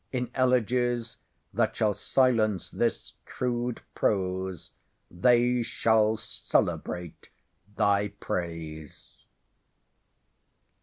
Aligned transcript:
In 0.11 0.31
elegies, 0.33 1.19
that 1.53 1.75
shall 1.75 1.93
silence 1.93 2.71
this 2.71 3.13
crude 3.23 3.81
prose, 3.93 4.71
they 5.11 5.61
shall 5.61 6.17
celebrate 6.17 7.29
thy 7.75 8.07
praise. 8.07 9.11